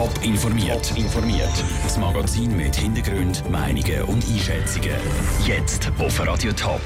Top 0.00 0.24
informiert. 0.24 0.96
informiert. 0.96 1.52
Das 1.82 1.98
Magazin 1.98 2.56
mit 2.56 2.74
Hintergrund, 2.74 3.44
Meinungen 3.50 4.02
und 4.04 4.24
Einschätzungen. 4.26 4.96
Jetzt 5.46 5.92
auf 5.98 6.26
Radio 6.26 6.52
Top. 6.52 6.80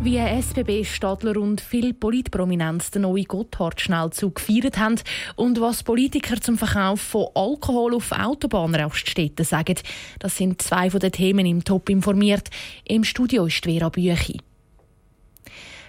Wie 0.00 0.16
SBB-Stadler 0.16 1.38
und 1.38 1.60
viele 1.60 1.92
Politprominenz 1.92 2.92
den 2.92 3.02
neuen 3.02 3.24
Gotthard-Schnellzug 3.24 4.36
gefeiert 4.36 4.78
haben 4.78 4.94
und 5.34 5.60
was 5.60 5.82
Politiker 5.82 6.40
zum 6.40 6.56
Verkauf 6.56 7.00
von 7.00 7.26
Alkohol 7.34 7.96
auf 7.96 8.12
Autobahnraststätten 8.12 9.44
sagen, 9.44 9.78
das 10.20 10.36
sind 10.36 10.62
zwei 10.62 10.88
von 10.88 11.00
den 11.00 11.10
Themen 11.10 11.46
im 11.46 11.64
Top 11.64 11.90
informiert. 11.90 12.50
Im 12.84 13.02
Studio 13.02 13.46
ist 13.46 13.64
Vera 13.64 13.88
Büchi. 13.88 14.38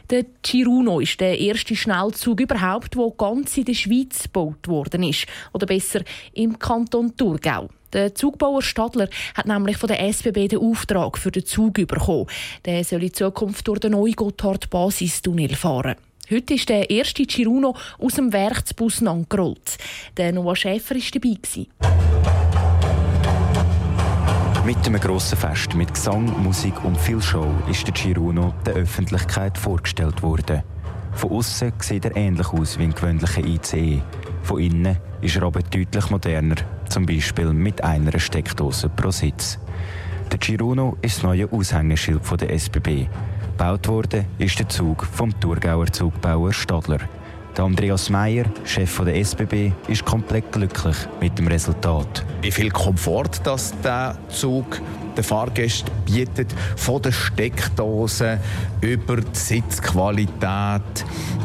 Der 0.09 0.25
Ciruno 0.41 1.01
ist 1.01 1.19
der 1.19 1.37
erste 1.37 1.75
Schnellzug 1.75 2.39
überhaupt, 2.39 2.95
der 2.95 3.11
ganz 3.17 3.57
in 3.57 3.65
der 3.65 3.73
Schweiz 3.73 4.23
gebaut 4.23 4.65
worden 4.67 5.03
ist. 5.03 5.25
Oder 5.51 5.65
besser, 5.65 6.01
im 6.33 6.57
Kanton 6.57 7.13
Thurgau. 7.17 7.67
Der 7.91 8.15
Zugbauer 8.15 8.61
Stadler 8.61 9.09
hat 9.35 9.47
nämlich 9.47 9.75
von 9.75 9.87
der 9.87 9.99
SBB 9.99 10.47
den 10.47 10.59
Auftrag 10.59 11.17
für 11.17 11.31
den 11.31 11.45
Zug 11.45 11.73
bekommen. 11.73 12.27
Der 12.63 12.85
soll 12.85 13.03
in 13.03 13.13
Zukunft 13.13 13.67
durch 13.67 13.79
den 13.79 13.91
neuen 13.91 14.15
Gotthard-Basistunnel 14.15 15.55
fahren. 15.55 15.95
Heute 16.29 16.53
ist 16.53 16.69
der 16.69 16.89
erste 16.89 17.25
Ciruno 17.25 17.75
aus 17.99 18.15
dem 18.15 18.31
Werksbus 18.31 19.03
angerollt. 19.03 19.77
Der 20.15 20.31
Noah 20.31 20.55
Schäfer 20.55 20.95
war 20.95 21.01
dabei. 21.13 22.16
Mit 24.67 24.85
einem 24.85 24.99
grossen 24.99 25.37
Fest 25.37 25.75
mit 25.75 25.93
Gesang, 25.93 26.43
Musik 26.43 26.83
und 26.83 26.97
viel 26.97 27.21
Show 27.21 27.49
ist 27.71 27.87
der 27.87 27.95
Ciruno 27.95 28.53
der 28.65 28.73
Öffentlichkeit 28.73 29.57
vorgestellt 29.57 30.21
worden. 30.21 30.61
Von 31.13 31.31
außen 31.31 31.71
sieht 31.79 32.03
er 32.03 32.17
ähnlich 32.17 32.49
aus 32.49 32.77
wie 32.77 32.83
ein 32.83 32.93
gewöhnlicher 32.93 33.45
ICE. 33.45 34.01
Von 34.43 34.59
innen 34.59 34.97
ist 35.21 35.37
er 35.37 35.43
aber 35.43 35.61
deutlich 35.61 36.09
moderner, 36.09 36.55
zum 36.89 37.05
Beispiel 37.05 37.53
mit 37.53 37.81
einer 37.81 38.19
Steckdose 38.19 38.89
pro 38.89 39.09
Sitz. 39.09 39.57
Der 40.33 40.41
Ciruno 40.41 40.97
ist 41.01 41.19
das 41.19 41.23
neue 41.23 41.49
Aushängeschild 41.49 42.41
der 42.41 42.53
SBB. 42.53 43.07
Gebaut 43.43 43.87
worden 43.87 44.25
ist 44.37 44.59
der 44.59 44.67
Zug 44.67 45.05
vom 45.05 45.31
Thurgauer 45.39 45.87
Zugbauer 45.87 46.51
Stadler. 46.51 46.99
Der 47.57 47.65
Andreas 47.65 48.11
Meyer, 48.11 48.45
Chef 48.65 49.01
der 49.03 49.15
SBB, 49.15 49.71
ist 49.87 50.05
komplett 50.05 50.51
glücklich 50.51 50.95
mit 51.19 51.39
dem 51.39 51.47
Resultat. 51.47 52.23
Wie 52.43 52.51
viel 52.51 52.69
Komfort 52.69 53.41
das 53.43 53.73
der 53.83 54.15
Zug 54.29 54.79
den 55.17 55.23
Fahrgästen 55.23 55.91
bietet, 56.05 56.53
von 56.75 57.01
der 57.01 57.11
Steckdose 57.11 58.39
über 58.81 59.15
die 59.15 59.27
Sitzqualität, 59.33 60.83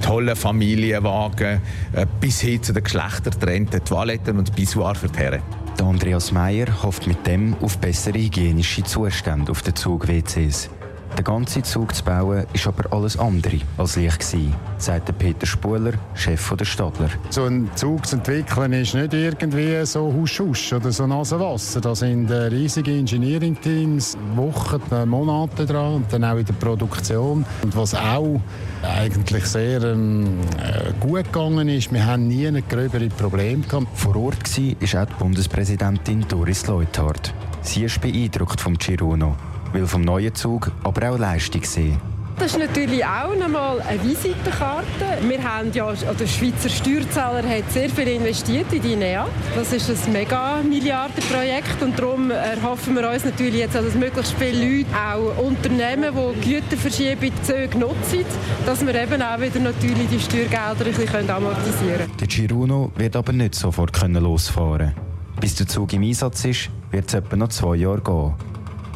tolle 0.02 0.36
Familienwagen 0.36 1.62
äh, 1.94 2.06
bis 2.20 2.42
hin 2.42 2.62
zu 2.62 2.74
den 2.74 2.84
geschlechtertrennten 2.84 3.82
Toiletten 3.82 4.36
und 4.36 4.54
Pissoir 4.54 4.94
für 4.94 5.08
die 5.08 5.18
Herren. 5.18 5.42
Der 5.78 5.86
Andreas 5.86 6.30
Meyer 6.30 6.82
hofft 6.82 7.06
mit 7.06 7.26
dem 7.26 7.56
auf 7.62 7.78
bessere 7.78 8.18
hygienische 8.18 8.84
Zustände 8.84 9.50
auf 9.50 9.62
den 9.62 9.74
Zug-WCs. 9.74 10.68
Der 11.16 11.24
ganze 11.24 11.62
Zug 11.62 11.94
zu 11.94 12.04
bauen 12.04 12.46
ist 12.54 12.66
aber 12.66 12.90
alles 12.90 13.18
andere 13.18 13.58
als 13.76 13.96
leicht 13.96 14.20
gewesen, 14.20 14.54
sagt 14.78 15.16
Peter 15.18 15.46
Spuler, 15.46 15.92
Chef 16.14 16.54
der 16.56 16.64
Stadler. 16.64 17.10
So 17.28 17.44
einen 17.44 17.70
Zug 17.76 18.06
zu 18.06 18.16
entwickeln 18.16 18.72
ist 18.72 18.94
nicht 18.94 19.12
irgendwie 19.12 19.84
so 19.84 20.10
husch 20.10 20.40
husch 20.40 20.72
oder 20.72 20.90
so 20.90 21.06
Nasenwasser. 21.06 21.82
Da 21.82 21.94
sind 21.94 22.30
äh, 22.30 22.44
riesige 22.44 22.92
Engineering-Teams, 22.92 24.16
Wochen, 24.36 24.80
äh, 24.90 25.04
Monate 25.04 25.66
dran 25.66 25.96
und 25.96 26.12
dann 26.12 26.24
auch 26.24 26.38
in 26.38 26.46
der 26.46 26.54
Produktion. 26.54 27.44
Und 27.62 27.76
was 27.76 27.94
auch 27.94 28.40
eigentlich 28.82 29.44
sehr 29.44 29.82
ähm, 29.82 30.40
äh, 30.58 30.92
gut 30.98 31.24
gegangen 31.24 31.68
ist, 31.68 31.92
wir 31.92 32.06
haben 32.06 32.26
nie 32.26 32.46
ein 32.46 32.62
gröbere 32.66 33.08
Problem 33.08 33.62
gehabt. 33.68 33.86
Vor 33.94 34.16
Ort 34.16 34.58
war 34.58 35.02
auch 35.02 35.06
die 35.06 35.14
Bundespräsidentin 35.18 36.24
Doris 36.26 36.66
Leuthard. 36.66 37.34
Sie 37.60 37.84
ist 37.84 38.00
beeindruckt 38.00 38.60
vom 38.60 38.80
Ciruno 38.80 39.36
will 39.72 39.86
vom 39.86 40.02
neuen 40.02 40.34
Zug 40.34 40.70
aber 40.84 41.10
auch 41.10 41.18
Leistung 41.18 41.64
sehen. 41.64 42.00
Das 42.38 42.52
ist 42.52 42.58
natürlich 42.58 43.04
auch 43.04 43.36
nochmal 43.36 43.80
eine 43.82 44.02
Visitenkarte. 44.02 44.84
Wir 45.28 45.42
haben 45.44 45.70
ja, 45.72 45.92
der 45.92 46.26
Schweizer 46.26 46.68
Steuerzahler 46.68 47.48
hat 47.48 47.70
sehr 47.70 47.88
viel 47.88 48.08
investiert 48.08 48.72
in 48.72 48.82
die 48.82 48.96
NEA. 48.96 49.28
Das 49.54 49.72
ist 49.72 49.88
ein 49.88 50.12
Mega-Milliardenprojekt 50.12 51.80
und 51.82 51.96
darum 51.96 52.30
erhoffen 52.30 52.96
wir 52.96 53.08
uns 53.08 53.24
natürlich 53.24 53.60
jetzt, 53.60 53.74
dass 53.74 53.94
möglichst 53.94 54.34
viele 54.38 54.78
Leute, 54.78 54.88
auch 54.96 55.38
Unternehmen, 55.40 56.12
die 56.42 56.54
Güterverschiebung 56.54 57.30
Züge 57.42 57.78
nutzen, 57.78 58.24
dass 58.66 58.84
wir 58.84 58.94
eben 58.94 59.22
auch 59.22 59.40
wieder 59.40 59.60
natürlich 59.60 60.08
die 60.10 60.20
Steuergelder 60.20 60.86
ein 60.86 60.94
bisschen 60.94 61.30
amortisieren 61.30 61.98
können. 61.98 62.16
Der 62.18 62.26
Giruno 62.26 62.90
wird 62.96 63.14
aber 63.14 63.32
nicht 63.32 63.54
sofort 63.54 63.96
losfahren 64.08 64.94
Bis 65.40 65.54
der 65.54 65.68
Zug 65.68 65.92
im 65.92 66.02
Einsatz 66.02 66.44
ist, 66.44 66.70
wird 66.90 67.06
es 67.06 67.14
etwa 67.14 67.36
noch 67.36 67.48
zwei 67.50 67.76
Jahre 67.76 68.00
gehen. 68.00 68.34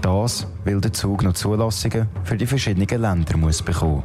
Das, 0.06 0.46
weil 0.64 0.80
der 0.80 0.92
Zug 0.92 1.24
noch 1.24 1.32
Zulassungen 1.32 2.06
für 2.22 2.36
die 2.36 2.46
verschiedenen 2.46 2.86
Länder 2.86 3.36
muss 3.36 3.60
bekommen 3.60 4.04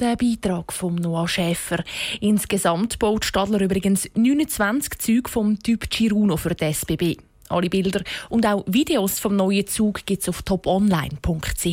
der 0.00 0.16
Beitrag 0.16 0.72
von 0.72 0.94
Noah 0.94 1.28
Schäfer. 1.28 1.84
Insgesamt 2.20 2.98
baut 2.98 3.26
Stadler 3.26 3.60
übrigens 3.60 4.08
29 4.14 4.98
Züge 4.98 5.30
vom 5.30 5.58
Typ 5.62 5.92
Ciruno 5.92 6.38
für 6.38 6.54
die 6.54 6.64
SBB. 6.64 7.16
Alle 7.50 7.68
Bilder 7.68 8.02
und 8.30 8.46
auch 8.46 8.64
Videos 8.66 9.20
vom 9.20 9.36
neuen 9.36 9.66
Zug 9.66 10.06
gibt 10.06 10.22
es 10.22 10.30
auf 10.30 10.42
toponline.ch. 10.42 11.66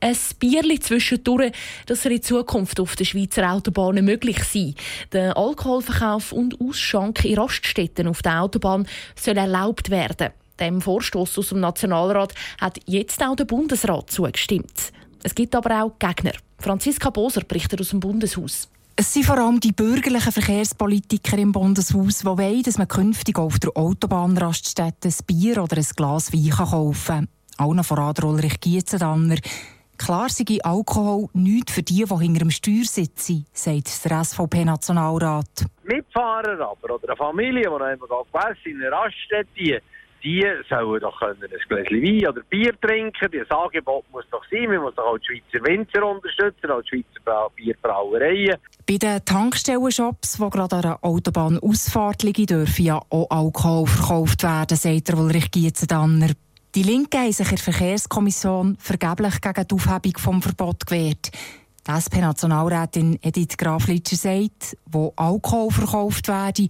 Ein 0.00 0.16
Bierli 0.40 0.80
zwischendurch, 0.80 1.52
das 1.84 2.02
soll 2.02 2.12
in 2.12 2.22
Zukunft 2.22 2.80
auf 2.80 2.96
den 2.96 3.06
Schweizer 3.06 3.52
Autobahnen 3.52 4.06
möglich 4.06 4.42
sein. 4.42 4.74
Der 5.12 5.36
Alkoholverkauf 5.36 6.32
und 6.32 6.58
Ausschank 6.60 7.26
in 7.26 7.38
Raststätten 7.38 8.08
auf 8.08 8.22
der 8.22 8.42
Autobahn 8.42 8.88
soll 9.14 9.36
erlaubt 9.36 9.90
werden. 9.90 10.32
Dem 10.60 10.80
Vorstoß 10.80 11.38
aus 11.38 11.48
dem 11.50 11.60
Nationalrat 11.60 12.34
hat 12.60 12.78
jetzt 12.86 13.22
auch 13.22 13.36
der 13.36 13.44
Bundesrat 13.44 14.10
zugestimmt. 14.10 14.92
Es 15.22 15.34
gibt 15.34 15.54
aber 15.54 15.82
auch 15.82 15.98
Gegner. 15.98 16.32
Franziska 16.58 17.10
Boser 17.10 17.42
berichtet 17.42 17.80
aus 17.80 17.90
dem 17.90 18.00
Bundeshaus. 18.00 18.70
Es 18.98 19.12
sind 19.12 19.26
vor 19.26 19.36
allem 19.36 19.60
die 19.60 19.72
bürgerlichen 19.72 20.32
Verkehrspolitiker 20.32 21.36
im 21.36 21.52
Bundeshaus, 21.52 22.20
die 22.20 22.26
wollen, 22.26 22.62
dass 22.62 22.78
man 22.78 22.88
künftig 22.88 23.38
auf 23.38 23.58
der 23.58 23.76
Autobahnraststätte 23.76 25.08
ein 25.08 25.14
Bier 25.26 25.62
oder 25.62 25.76
ein 25.76 25.86
Glas 25.96 26.32
Wein 26.32 26.48
kaufen 26.50 27.04
kann. 27.06 27.28
Auch 27.58 27.74
noch 27.74 27.84
voran 27.84 28.14
Ulrich 28.22 28.58
Gietzendanner. 28.60 29.36
Klar 29.98 30.28
sei 30.30 30.58
Alkohol 30.62 31.28
nichts 31.34 31.72
für 31.72 31.82
die, 31.82 32.04
die 32.04 32.18
hinter 32.18 32.40
dem 32.40 32.50
Steuer 32.50 32.84
sitzen, 32.84 33.46
sagt 33.52 34.04
der 34.04 34.24
SVP-Nationalrat. 34.24 35.66
Mitfahrer 35.84 36.60
aber 36.60 36.94
oder 36.94 37.08
eine 37.08 37.16
Familie, 37.16 37.62
die 37.62 37.68
noch 37.68 37.80
einmal 37.80 38.56
in 38.64 38.82
einer 38.82 38.92
Raststätte 38.92 39.82
die 40.26 40.44
sollen 40.68 41.00
doch 41.00 41.18
können 41.20 41.40
ein 41.40 41.68
Gläschen 41.68 42.02
Wein 42.02 42.28
oder 42.28 42.42
Bier 42.50 42.74
trinken. 42.80 43.30
Das 43.32 43.50
Angebot 43.56 44.04
muss 44.10 44.24
doch 44.32 44.42
sein. 44.50 44.68
Wir 44.68 44.80
müssen 44.80 44.96
doch 44.96 45.06
auch 45.06 45.18
die 45.18 45.40
Schweizer 45.40 45.64
Winzer 45.64 46.04
unterstützen, 46.04 46.70
auch 46.70 46.82
die 46.82 47.04
Schweizer 47.22 47.50
Bierbrauereien. 47.54 48.56
Bei 48.88 48.96
den 48.96 49.24
Tankstellenshops, 49.24 50.38
die 50.38 50.50
gerade 50.50 50.76
an 50.76 50.82
der 50.82 51.04
Autobahnausfahrt 51.04 52.24
liegen, 52.24 52.46
dürfen 52.46 52.84
ja 52.84 53.00
auch 53.08 53.30
Alkohol 53.30 53.86
verkauft 53.86 54.42
werden, 54.42 54.76
sagt 54.76 55.08
der 55.08 55.18
Ulrich 55.18 55.50
Gietzendanner. 55.52 56.30
Die 56.74 56.82
Linke 56.82 57.18
haben 57.18 57.32
sich 57.32 57.48
in 57.48 57.56
der 57.56 57.64
Verkehrskommission 57.64 58.76
vergeblich 58.80 59.40
gegen 59.40 59.66
die 59.68 59.74
Aufhebung 59.74 60.12
des 60.12 60.44
Verbots 60.44 60.86
gewehrt. 60.86 61.30
Die 61.86 61.90
SP-Nationalrätin 61.94 63.18
Edith 63.22 63.56
Graflitscher 63.56 64.16
sagt, 64.16 64.76
wo 64.86 65.12
Alkohol 65.14 65.70
verkauft 65.70 66.26
werde, 66.26 66.66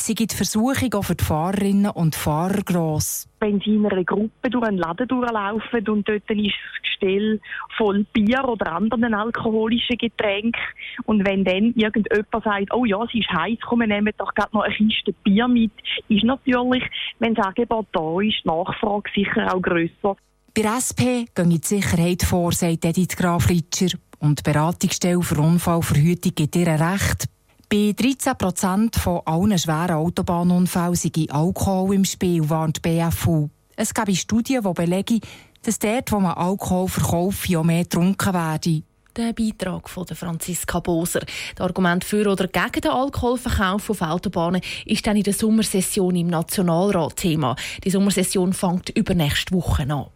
Sie 0.00 0.14
gibt 0.14 0.32
Versuchung 0.32 0.94
auch 0.94 1.04
für 1.04 1.14
die 1.14 1.24
Fahrerinnen 1.24 1.90
und 1.90 2.14
Fahrer 2.14 2.62
gross. 2.62 3.28
Wenn 3.38 3.60
Sie 3.60 3.74
in 3.74 3.86
einer 3.86 4.02
Gruppe 4.02 4.48
durch 4.48 4.66
einen 4.66 4.78
Laden 4.78 5.06
durchlaufen 5.06 5.88
und 5.88 6.08
dort 6.08 6.30
ist 6.30 6.54
das 6.54 6.82
Gestell 6.82 7.40
voll 7.76 8.06
Bier 8.12 8.42
oder 8.48 8.72
anderen 8.72 9.12
alkoholischen 9.12 9.98
Getränken 9.98 10.60
und 11.04 11.26
wenn 11.26 11.44
dann 11.44 11.74
irgendjemand 11.76 12.44
sagt, 12.44 12.72
oh 12.72 12.86
ja, 12.86 13.02
es 13.04 13.14
ist 13.14 13.28
heiß, 13.30 13.58
komm, 13.62 13.80
wir 13.80 13.88
nehmen 13.88 14.12
doch 14.16 14.34
gerade 14.34 14.50
noch 14.54 14.62
eine 14.62 14.74
Kiste 14.74 15.12
Bier 15.22 15.46
mit, 15.48 15.72
ist 16.08 16.24
natürlich, 16.24 16.84
wenn 17.18 17.34
das 17.34 17.46
Angebot 17.46 17.86
da 17.92 18.20
ist, 18.20 18.42
die 18.42 18.48
Nachfrage 18.48 19.10
sicher 19.14 19.54
auch 19.54 19.60
grösser. 19.60 20.16
Bei 20.54 20.62
SP 20.80 21.28
geht 21.34 21.46
die 21.46 21.60
Sicherheit 21.62 22.22
vor, 22.22 22.52
sagt 22.52 22.84
Edith 22.84 23.16
Graflitscher. 23.16 23.98
Und 24.18 24.40
die 24.40 24.50
Beratungsstelle 24.50 25.22
für 25.22 25.40
Unfallverhütung 25.40 26.34
gibt 26.34 26.56
ihr 26.56 26.66
Recht. 26.66 27.28
Bei 27.72 27.94
13 27.96 28.36
Prozent 28.36 28.96
von 28.96 29.20
allen 29.26 29.56
schweren 29.56 29.92
Autobahnunfällen 29.92 30.96
sei 30.96 31.12
Alkohol 31.30 31.94
im 31.94 32.04
Spiel, 32.04 32.50
warnt 32.50 32.78
die 32.78 32.80
BFU. 32.80 33.48
Es 33.76 33.94
gibt 33.94 34.16
Studien, 34.16 34.64
die 34.64 34.72
belegen, 34.72 35.20
dass 35.62 35.78
dort, 35.78 36.10
wo 36.10 36.18
man 36.18 36.32
Alkohol 36.32 36.88
verkauft, 36.88 37.48
ja 37.48 37.62
mehr 37.62 37.84
getrunken 37.84 38.34
werde. 38.34 38.82
Der 39.16 39.32
Beitrag 39.32 39.88
von 39.88 40.04
Franziska 40.04 40.80
Boser. 40.80 41.20
Das 41.54 41.64
Argument 41.64 42.02
für 42.02 42.28
oder 42.28 42.48
gegen 42.48 42.80
den 42.80 42.90
Alkoholverkauf 42.90 43.88
auf 43.88 44.02
Autobahnen 44.02 44.62
ist 44.84 45.06
dann 45.06 45.16
in 45.16 45.22
der 45.22 45.32
Sommersession 45.34 46.16
im 46.16 46.26
Nationalrat 46.26 47.14
Thema. 47.14 47.54
Die 47.84 47.90
Sommersession 47.90 48.52
fängt 48.52 48.90
übernächste 48.90 49.54
Woche 49.54 49.82
an. 49.82 50.06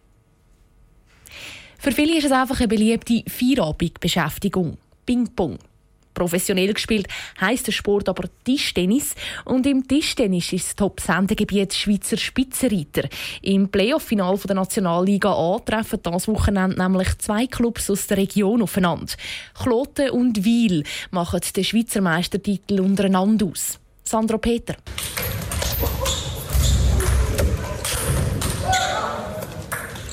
Für 1.79 1.93
viele 1.93 2.19
ist 2.19 2.25
es 2.25 2.33
einfach 2.33 2.59
eine 2.59 2.67
beliebte 2.67 3.23
Feierabendbeschäftigung. 3.31 4.77
Ping-Pong. 5.07 5.59
Professionell 6.15 6.73
gespielt 6.73 7.09
heisst 7.41 7.67
der 7.67 7.73
Sport 7.73 8.09
aber 8.09 8.29
Tischtennis. 8.45 9.15
Und 9.45 9.67
im 9.67 9.87
Tischtennis 9.87 10.53
ist 10.53 10.67
das 10.67 10.77
Top-Sendegebiet 10.77 11.75
Schweizer 11.75 12.17
Spitzenreiter. 12.17 13.09
Im 13.43 13.69
Playoff-Final 13.69 14.39
der 14.39 14.57
Nationalliga 14.57 15.33
A 15.33 15.59
treffen 15.59 16.01
das 16.03 16.29
Wochenende 16.29 16.81
nämlich 16.81 17.19
zwei 17.19 17.47
Clubs 17.47 17.91
aus 17.91 18.07
der 18.07 18.19
Region 18.19 18.63
aufeinander. 18.63 19.13
Kloten 19.55 20.11
und 20.11 20.45
Wiel 20.45 20.85
machen 21.11 21.41
den 21.57 21.65
Schweizer 21.65 22.01
Meistertitel 22.01 22.81
untereinander 22.81 23.47
aus. 23.47 23.79
Sandro 24.05 24.39
Peter. 24.39 24.77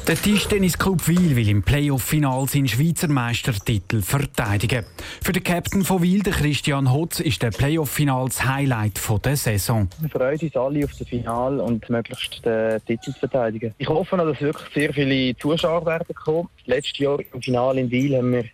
Der 0.07 0.15
Tischtennisclub 0.15 1.07
Wiel 1.07 1.35
will 1.35 1.47
im 1.47 1.61
Playoff-Final 1.61 2.47
seinen 2.47 2.67
Schweizer 2.67 3.07
Meistertitel 3.07 4.01
verteidigen. 4.01 4.83
Für 5.21 5.31
den 5.31 5.43
Captain 5.43 5.83
von 5.83 6.01
Wiel, 6.01 6.23
Christian 6.23 6.91
Hotz, 6.91 7.19
ist 7.19 7.43
der 7.43 7.51
Playoff-Final 7.51 8.25
das 8.25 8.43
Highlight 8.43 8.99
der 9.23 9.37
Saison. 9.37 9.87
Wir 9.99 10.09
freuen 10.09 10.39
uns 10.39 10.55
alle 10.55 10.83
auf 10.85 10.91
das 10.97 11.07
Final 11.07 11.59
und 11.59 11.87
möglichst 11.87 12.43
den 12.43 12.83
Titel 12.85 13.11
zu 13.11 13.19
verteidigen. 13.19 13.75
Ich 13.77 13.87
hoffe, 13.87 14.17
dass 14.17 14.41
wirklich 14.41 14.73
sehr 14.73 14.91
viele 14.91 15.37
Zuschauer 15.37 15.85
werden 15.85 16.15
kommen. 16.15 16.49
Letztes 16.65 16.97
Jahr 16.97 17.19
im 17.33 17.41
Finale 17.41 17.81
in 17.81 17.91
Wiel 17.91 18.17
haben 18.17 18.33
wir 18.33 18.45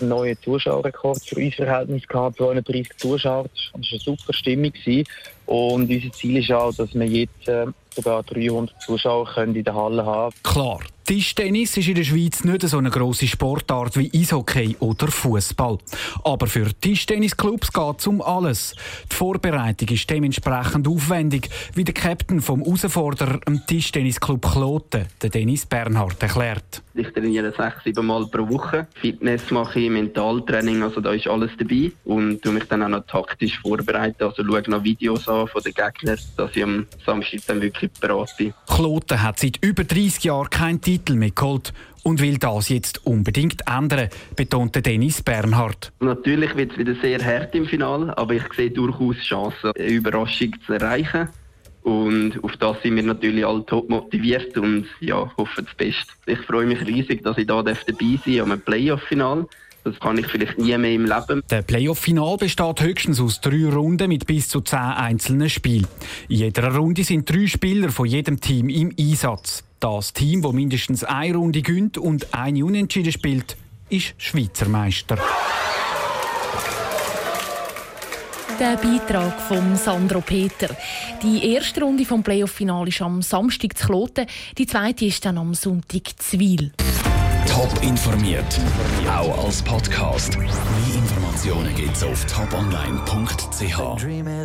einen 0.00 0.08
neuen 0.08 0.36
Zuschauerrekord 0.42 1.24
für 1.24 1.36
unser 1.36 1.56
Verhältnis 1.64 2.06
gehabt, 2.06 2.36
230 2.38 2.96
Zuschauer. 2.96 3.44
Das 3.44 3.72
war 3.72 3.80
eine 3.90 4.00
super 4.00 4.32
Stimmung. 4.32 4.72
Und 5.46 5.88
unser 5.88 6.12
Ziel 6.12 6.38
ist 6.38 6.50
auch, 6.50 6.74
dass 6.74 6.92
wir 6.92 7.06
jetzt 7.06 7.48
äh, 7.48 7.66
sogar 7.94 8.24
300 8.24 8.82
Zuschauer 8.82 9.26
können 9.32 9.54
in 9.54 9.64
der 9.64 9.74
Halle 9.74 10.04
haben 10.04 10.34
Klar, 10.42 10.80
Tischtennis 11.06 11.76
ist 11.76 11.86
in 11.86 11.94
der 11.94 12.02
Schweiz 12.02 12.42
nicht 12.42 12.62
so 12.62 12.78
eine 12.78 12.90
grosse 12.90 13.28
Sportart 13.28 13.96
wie 13.96 14.10
Eishockey 14.12 14.74
oder 14.80 15.06
Fußball. 15.06 15.78
Aber 16.24 16.48
für 16.48 16.66
Tischtennisclubs 16.80 17.72
geht 17.72 18.00
es 18.00 18.08
um 18.08 18.20
alles. 18.20 18.74
Die 19.12 19.14
Vorbereitung 19.14 19.86
ist 19.90 20.10
dementsprechend 20.10 20.88
aufwendig, 20.88 21.48
wie 21.74 21.84
der 21.84 21.94
Captain 21.94 22.40
vom 22.40 22.64
Herausforderer 22.64 23.38
im 23.46 23.64
Tischtennisclub 23.64 24.50
Kloten, 24.50 25.06
der 25.22 25.30
Dennis 25.30 25.64
Bernhard, 25.64 26.20
erklärt. 26.20 26.82
Ich 26.94 27.12
trainiere 27.12 27.52
sechs, 27.56 27.84
sieben 27.84 28.06
Mal 28.06 28.26
pro 28.26 28.48
Woche. 28.48 28.88
Fitness 28.94 29.50
mache 29.50 29.78
ich, 29.78 29.90
Mentaltraining, 29.90 30.82
also 30.82 31.00
da 31.00 31.12
ist 31.12 31.28
alles 31.28 31.50
dabei. 31.58 31.92
Und 32.04 32.42
tu 32.42 32.50
mich 32.50 32.64
dann 32.64 32.82
auch 32.82 32.88
noch 32.88 33.06
taktisch 33.06 33.60
vorbereiten, 33.60 34.24
also 34.24 34.42
schaue 34.42 34.62
noch 34.68 34.82
Videos 34.82 35.28
an 35.28 35.46
von 35.46 35.62
den 35.62 35.74
Gegnern, 35.74 36.18
dass 36.36 36.56
ich 36.56 36.64
am 36.64 36.86
Samstag 37.04 37.40
dann 37.46 37.60
wirklich 37.60 37.92
bereit 38.00 38.34
bin. 38.38 38.54
Kloten 38.66 39.22
hat 39.22 39.38
seit 39.38 39.62
über 39.62 39.84
30 39.84 40.24
Jahren 40.24 40.48
keinen 40.48 40.80
Titel 40.96 41.16
mehr 41.16 41.30
geholt 41.30 41.74
und 42.04 42.22
will 42.22 42.38
das 42.38 42.70
jetzt 42.70 43.04
unbedingt 43.04 43.62
ändern, 43.66 44.08
betonte 44.34 44.80
Dennis 44.80 45.20
Bernhard. 45.20 45.92
Natürlich 46.00 46.56
wird 46.56 46.72
es 46.72 46.78
wieder 46.78 46.94
sehr 47.02 47.22
hart 47.22 47.54
im 47.54 47.66
Finale, 47.66 48.16
aber 48.16 48.34
ich 48.34 48.44
sehe 48.56 48.70
durchaus 48.70 49.16
Chancen, 49.18 49.72
eine 49.76 49.88
Überraschung 49.88 50.54
zu 50.64 50.72
erreichen. 50.72 51.28
Und 51.82 52.42
auf 52.42 52.56
das 52.56 52.80
sind 52.82 52.96
wir 52.96 53.02
natürlich 53.02 53.44
alle 53.44 53.64
top 53.66 53.90
motiviert 53.90 54.56
und 54.56 54.86
ja, 55.00 55.30
hoffen 55.36 55.66
das 55.66 55.74
Beste. 55.74 56.12
Ich 56.24 56.38
freue 56.40 56.66
mich 56.66 56.80
riesig, 56.80 57.22
dass 57.22 57.36
ich 57.36 57.46
da 57.46 57.62
dabei 57.62 57.78
sein 58.24 58.36
darf 58.36 58.50
am 58.50 58.60
Playoff-Final. 58.60 59.46
Das 59.84 60.00
kann 60.00 60.18
ich 60.18 60.26
vielleicht 60.26 60.58
nie 60.58 60.76
mehr 60.78 60.92
im 60.94 61.04
Leben. 61.04 61.42
Der 61.50 61.62
Playoff-Final 61.62 62.38
besteht 62.38 62.80
höchstens 62.80 63.20
aus 63.20 63.40
drei 63.40 63.68
Runden 63.68 64.08
mit 64.08 64.26
bis 64.26 64.48
zu 64.48 64.62
zehn 64.62 64.78
einzelnen 64.78 65.50
Spielen. 65.50 65.86
In 66.28 66.38
jeder 66.38 66.74
Runde 66.74 67.04
sind 67.04 67.30
drei 67.30 67.46
Spieler 67.46 67.90
von 67.90 68.06
jedem 68.06 68.40
Team 68.40 68.68
im 68.68 68.92
Einsatz. 68.98 69.62
Das 69.80 70.12
Team, 70.12 70.42
das 70.42 70.52
mindestens 70.52 71.04
eine 71.04 71.36
Runde 71.36 71.62
gönnt 71.62 71.98
und 71.98 72.32
eine 72.34 72.64
Unentschieden 72.64 73.12
spielt, 73.12 73.56
ist 73.88 74.14
Schweizer 74.16 74.68
Meister. 74.68 75.18
Der 78.58 78.76
Beitrag 78.78 79.38
von 79.42 79.76
Sandro 79.76 80.22
Peter. 80.22 80.74
Die 81.22 81.52
erste 81.52 81.82
Runde 81.82 82.06
vom 82.06 82.22
Playoff-Final 82.22 82.88
ist 82.88 83.02
am 83.02 83.20
Samstag 83.20 83.76
zu 83.76 83.86
Kloten, 83.86 84.26
die 84.56 84.66
zweite 84.66 85.04
ist 85.04 85.26
dann 85.26 85.36
am 85.36 85.52
Sonntag 85.52 86.02
zu 86.16 86.38
Wiel. 86.38 86.72
Top 87.46 87.70
informiert, 87.82 88.58
auch 89.08 89.44
als 89.44 89.60
Podcast. 89.62 90.38
Mehr 90.38 90.48
Informationen 90.94 91.74
gibt's 91.74 92.02
auf 92.02 92.24
toponline.ch. 92.24 94.02